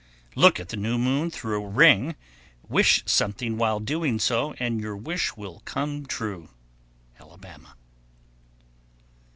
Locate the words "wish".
2.67-3.03, 4.97-5.37